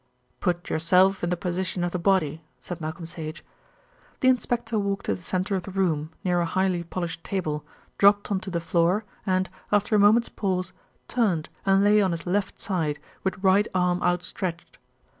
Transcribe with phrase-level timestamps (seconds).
[0.39, 3.45] "Put yourself in the position of the body," said Malcolm Sage.
[4.21, 7.63] The inspector walked to the centre of the room, near a highly polished table,
[7.99, 10.73] dropped on to the floor and, after a moment's pause,
[11.07, 14.79] turned and lay on his left side, with right arm outstretched.